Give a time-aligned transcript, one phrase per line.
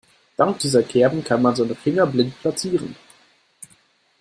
[0.35, 2.95] Dank dieser Kerben kann man seine Finger blind platzieren.